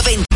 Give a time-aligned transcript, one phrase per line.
[0.00, 0.29] Esto.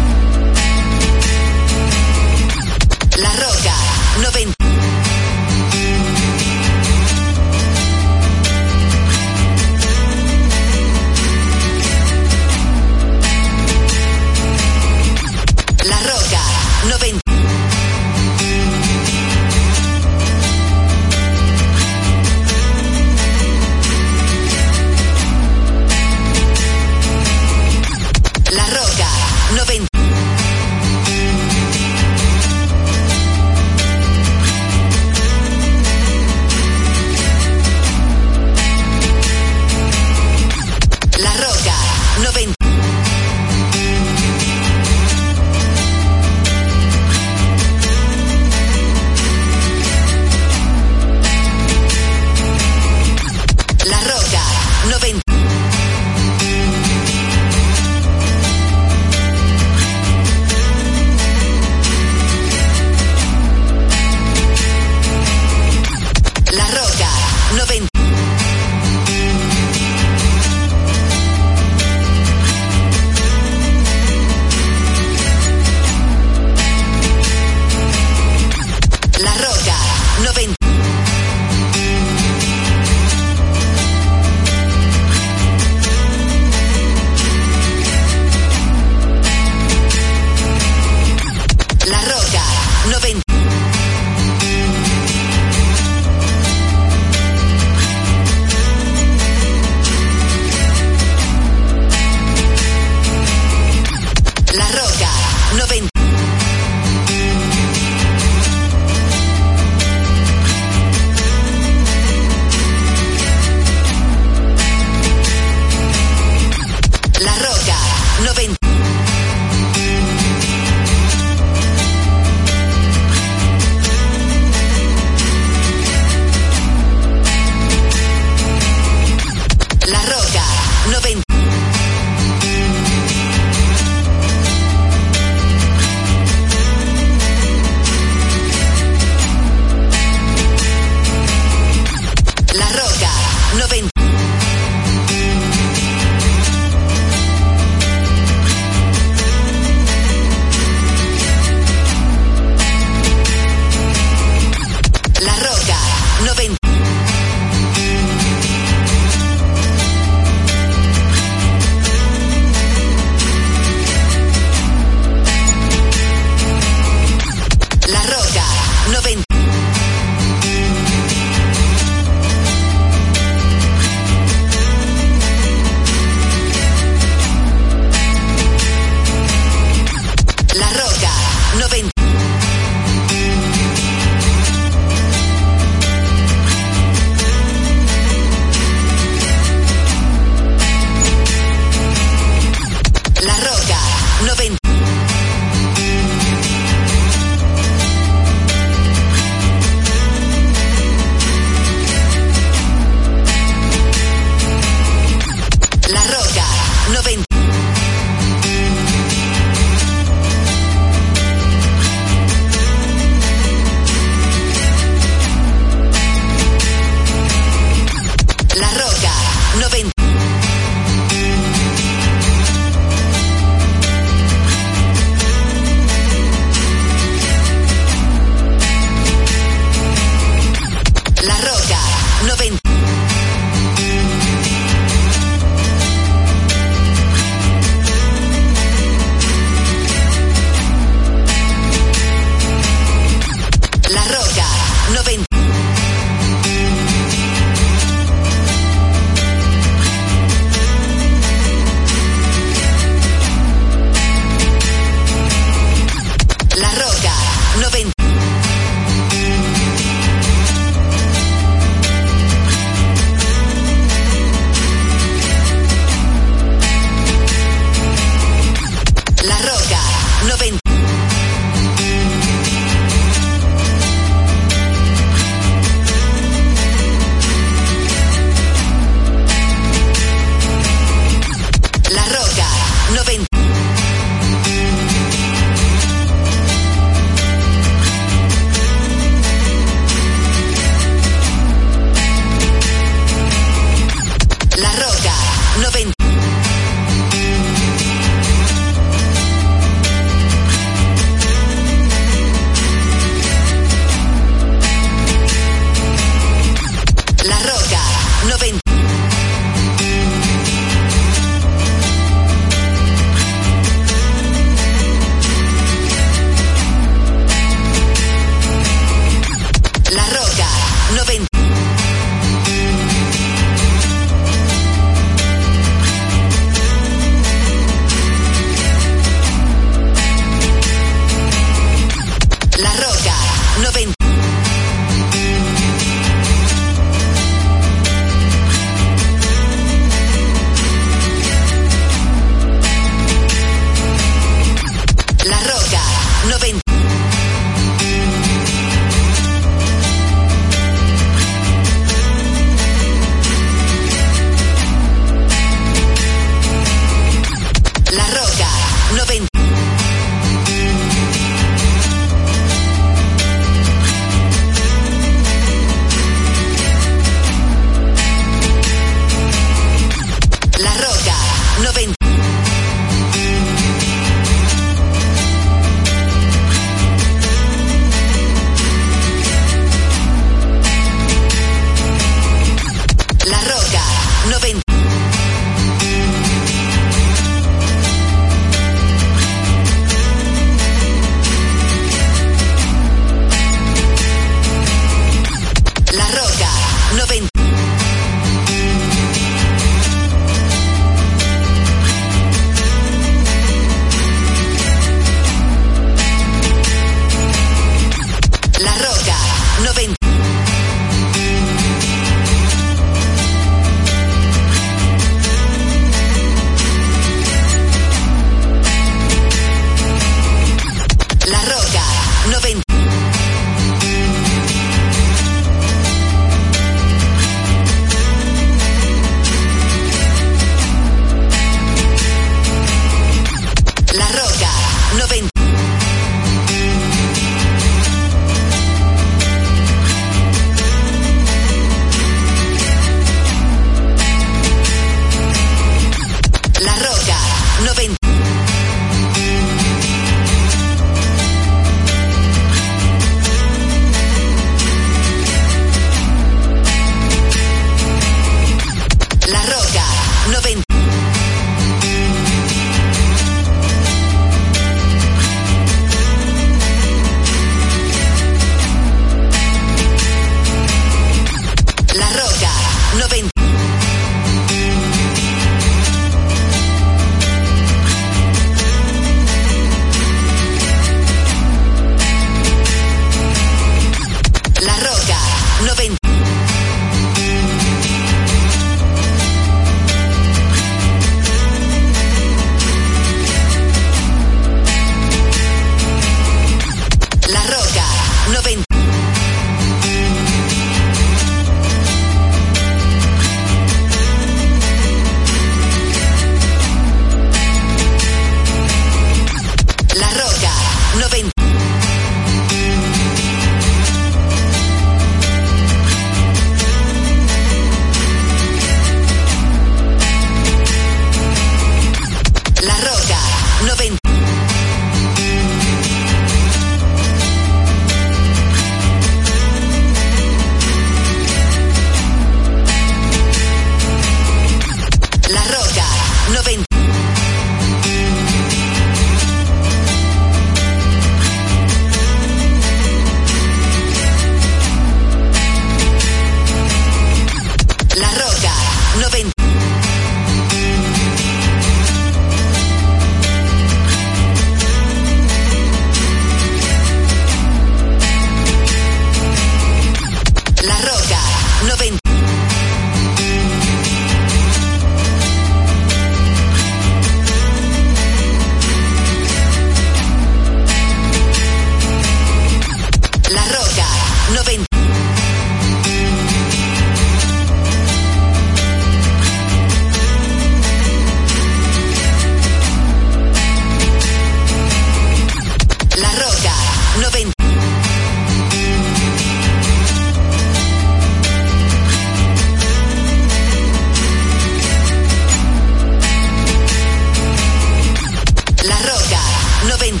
[599.77, 600.00] 90.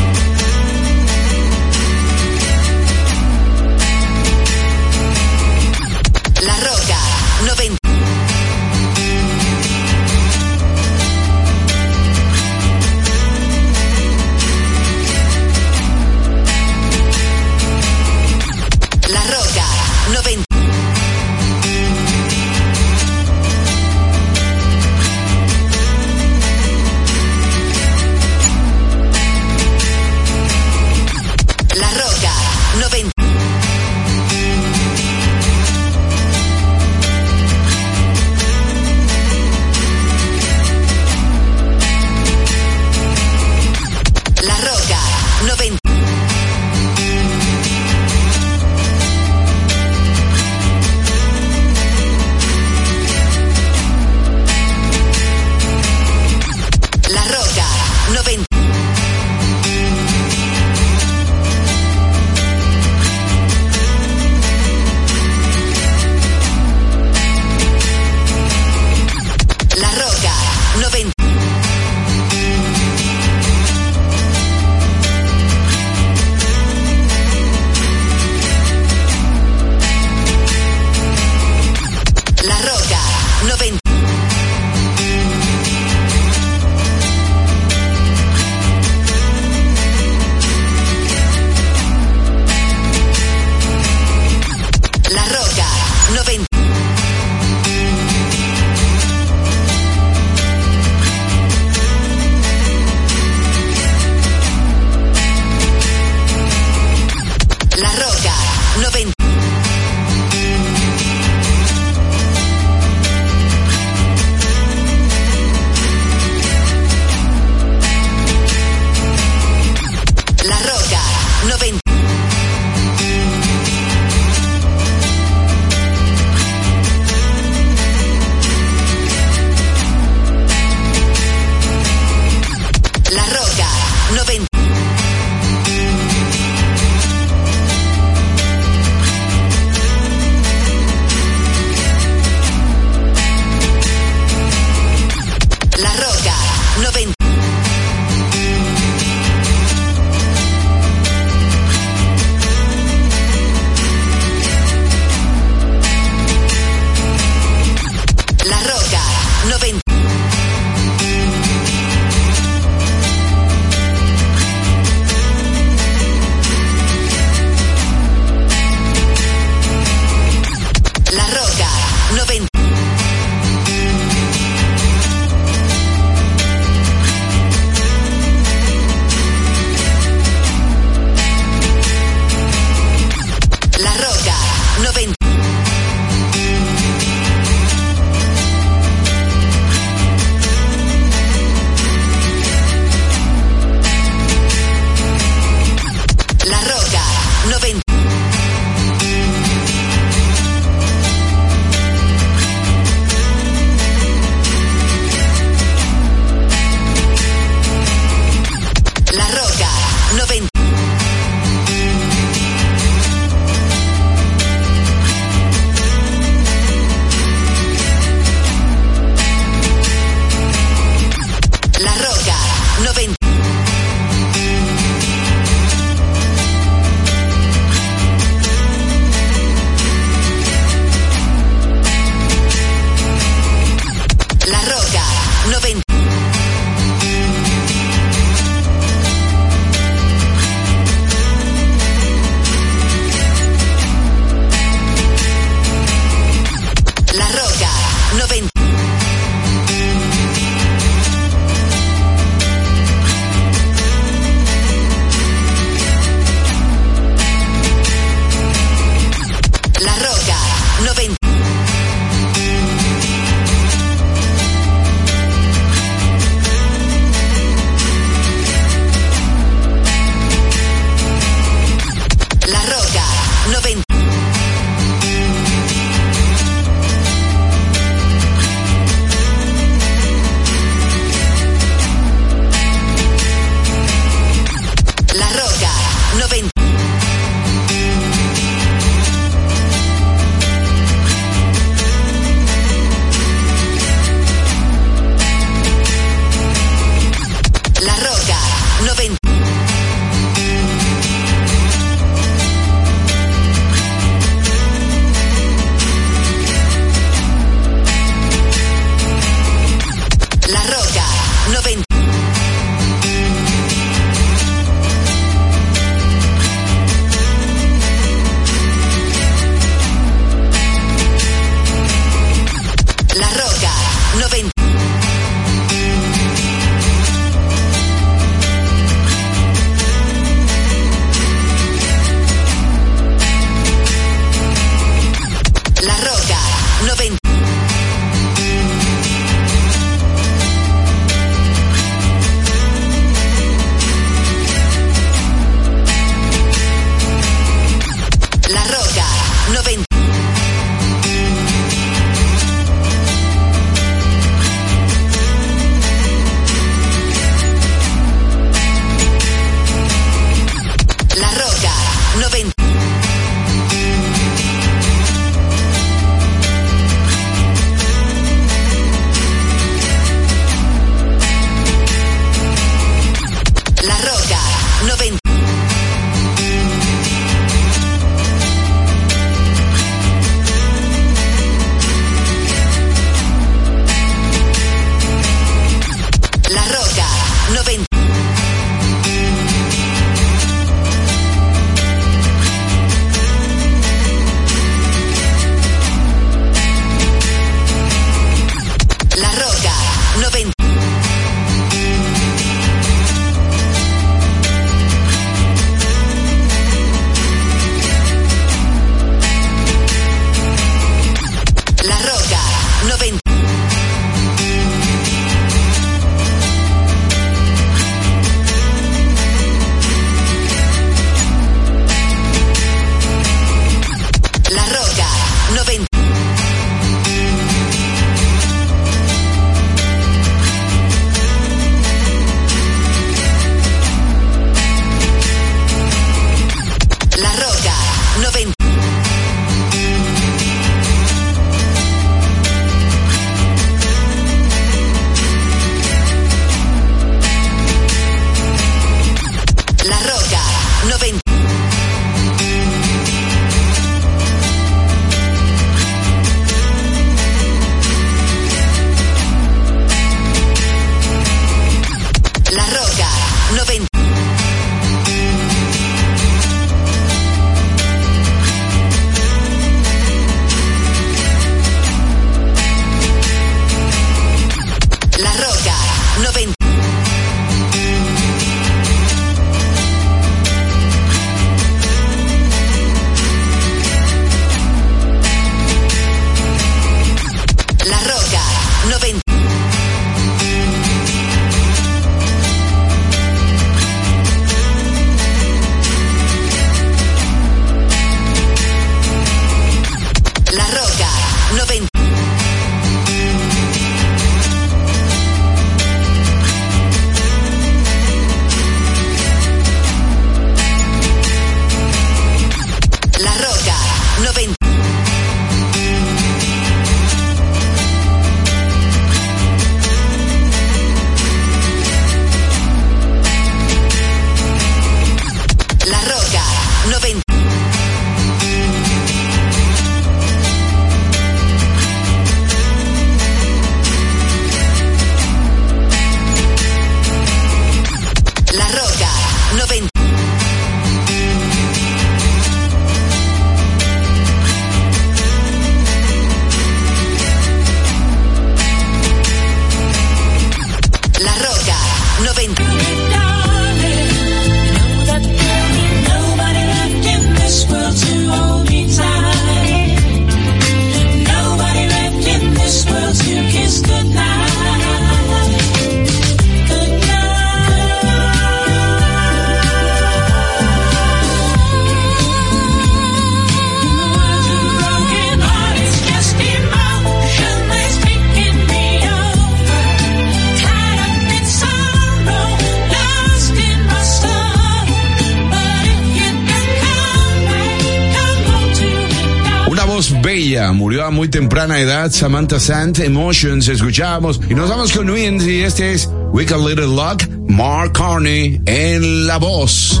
[591.28, 594.40] temprana edad, Samantha Sant, Emotions, escuchamos.
[594.48, 599.26] Y nos vamos con Wins y este es We Can Little Luck, Mark Carney en
[599.26, 600.00] la voz.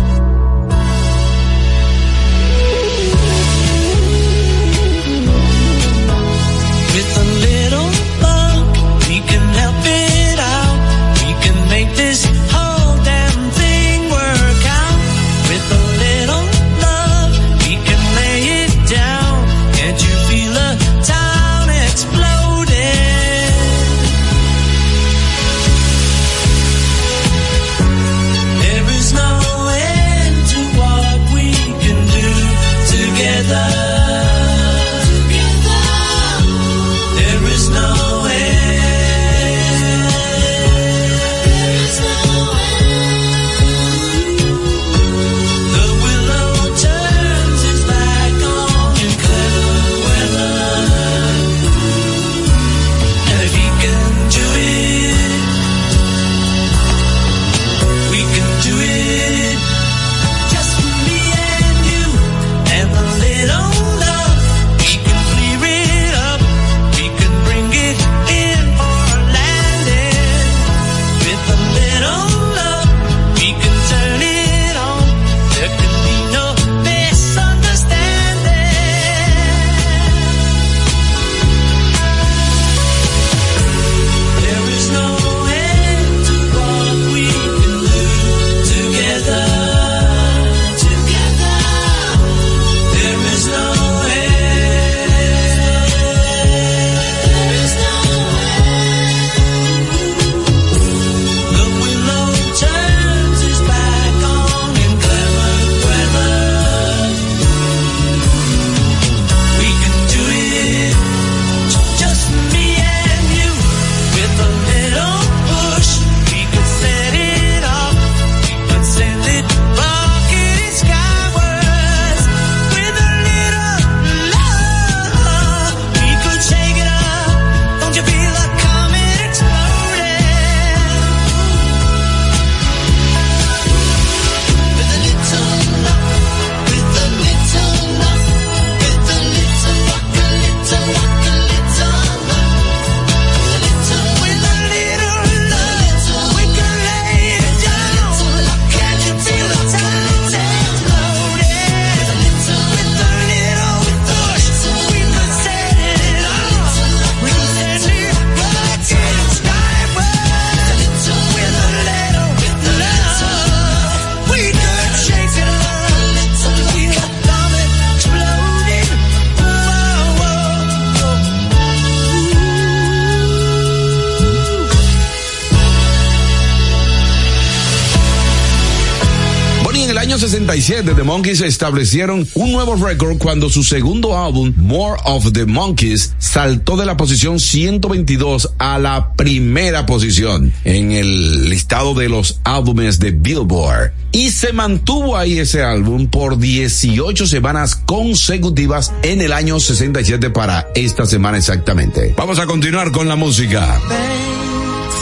[180.56, 186.78] The Monkeys establecieron un nuevo récord cuando su segundo álbum, More of the Monkeys, saltó
[186.78, 193.10] de la posición 122 a la primera posición en el listado de los álbumes de
[193.10, 193.92] Billboard.
[194.12, 200.68] Y se mantuvo ahí ese álbum por 18 semanas consecutivas en el año 67 para
[200.74, 202.14] esta semana exactamente.
[202.16, 203.78] Vamos a continuar con la música.
[203.88, 204.94] Thanks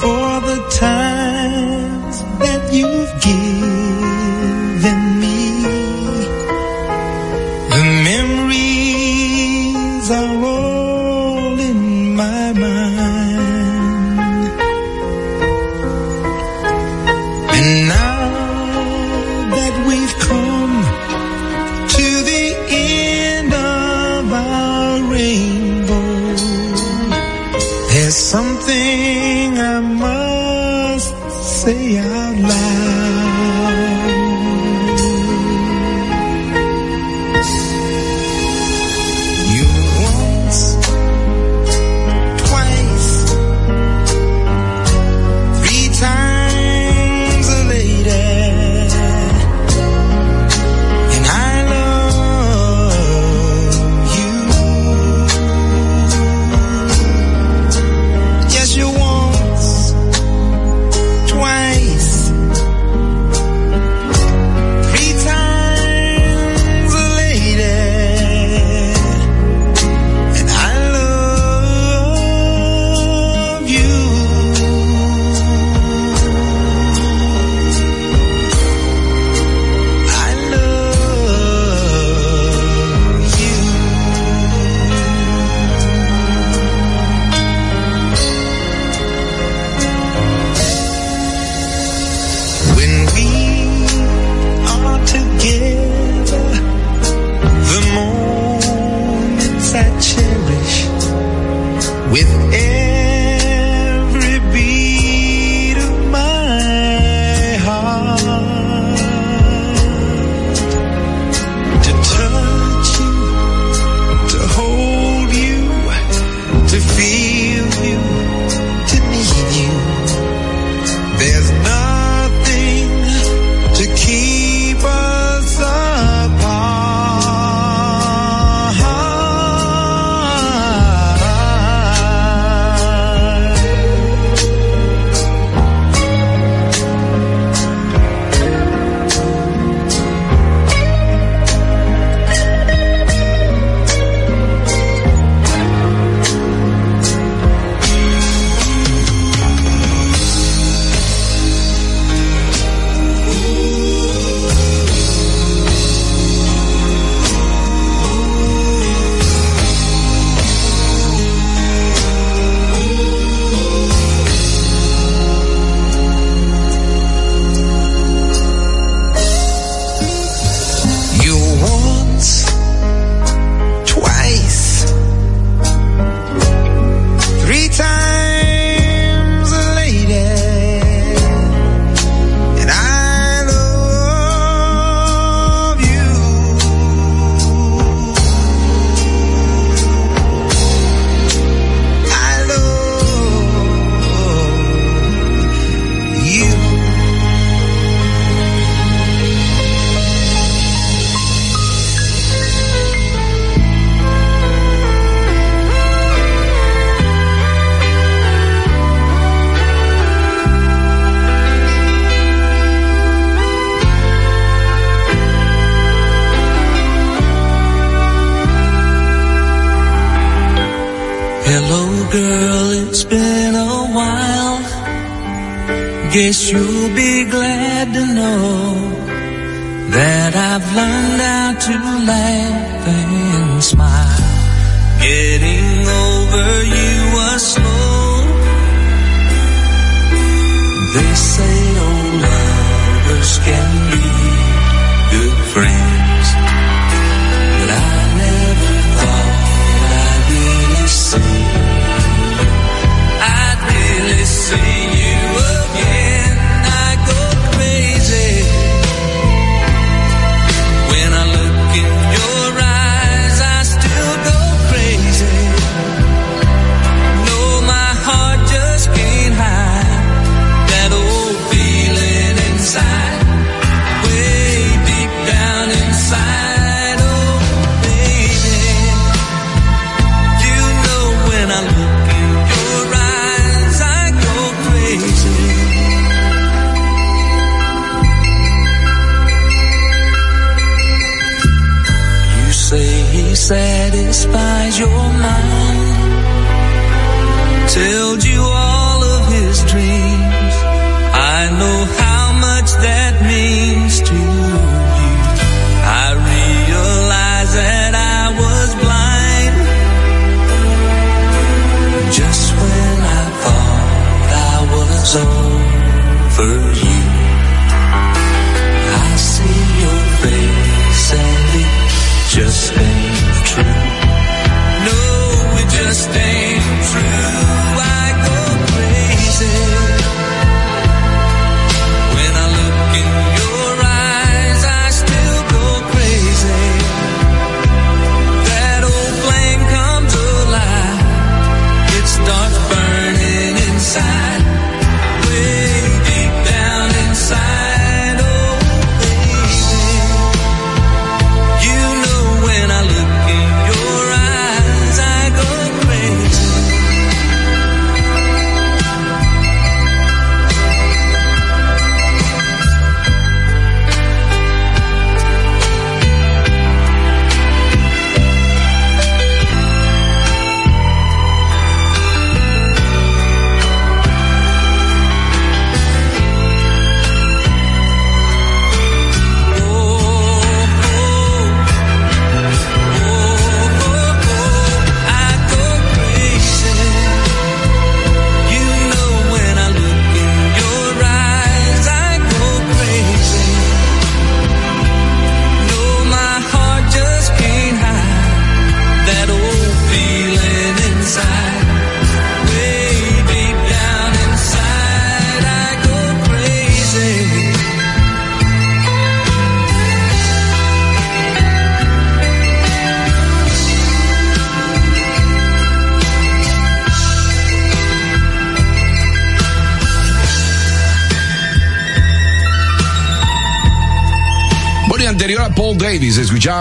[0.00, 3.43] for the times that you've given.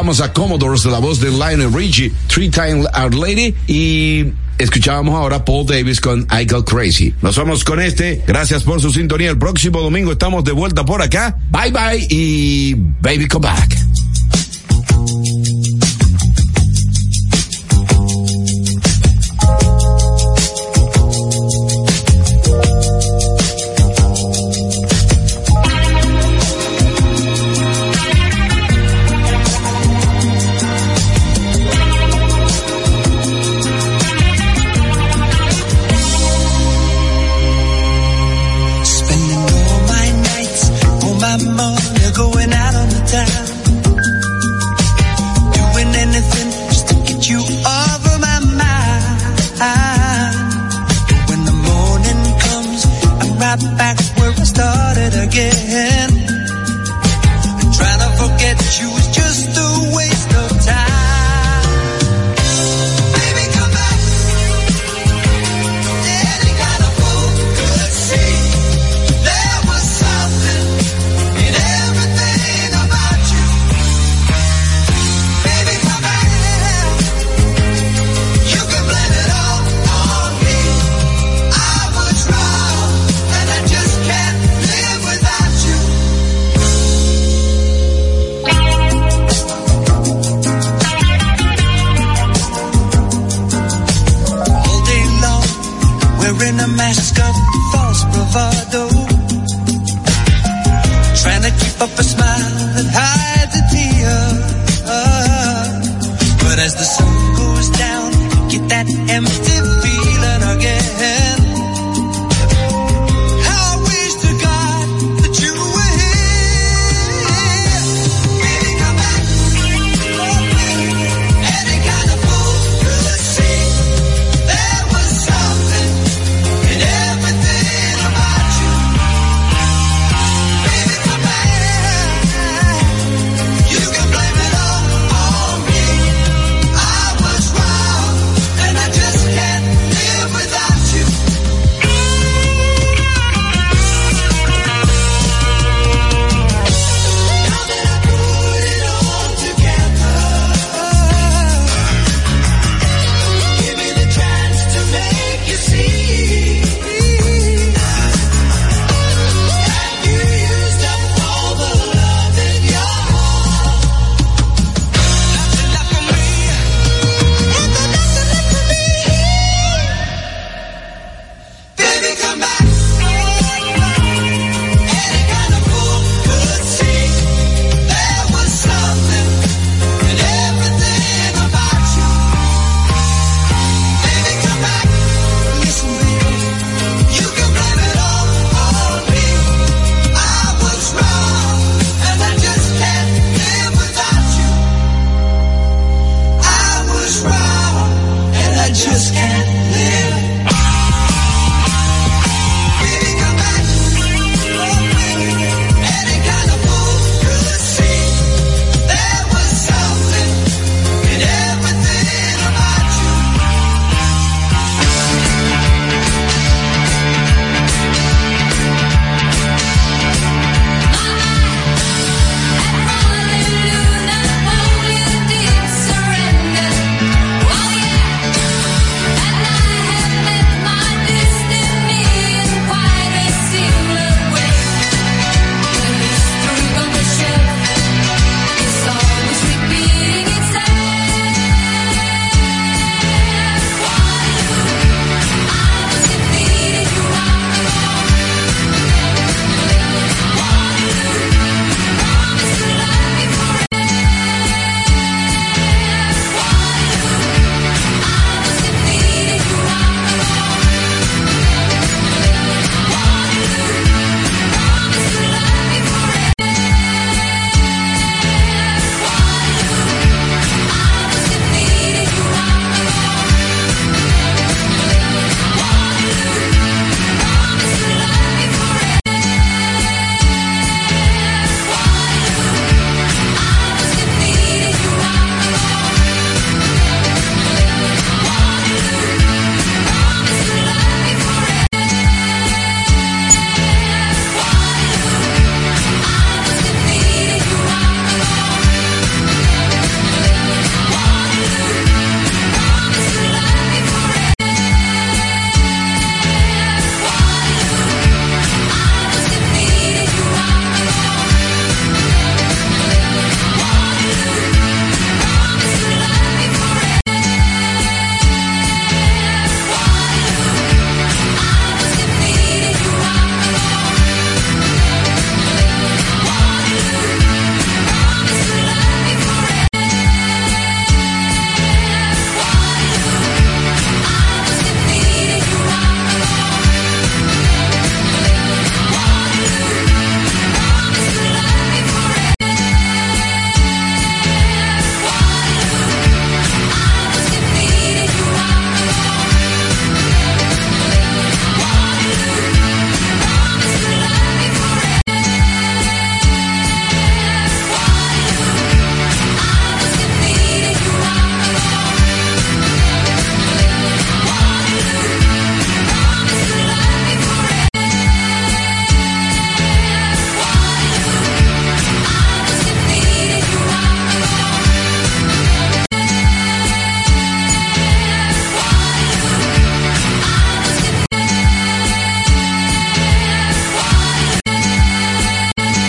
[0.03, 5.45] escuchábamos a Commodores, la voz de Lionel Richie, Three Time Our Lady y escuchábamos ahora
[5.45, 7.13] Paul Davis con I Got Crazy.
[7.21, 8.21] Nos vamos con este.
[8.27, 9.29] Gracias por su sintonía.
[9.29, 11.37] El próximo domingo estamos de vuelta por acá.
[11.51, 13.82] Bye bye y baby come back.